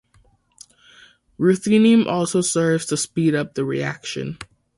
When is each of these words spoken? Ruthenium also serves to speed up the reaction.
Ruthenium 1.39 2.07
also 2.07 2.41
serves 2.41 2.87
to 2.87 2.97
speed 2.97 3.35
up 3.35 3.53
the 3.53 3.63
reaction. 3.63 4.39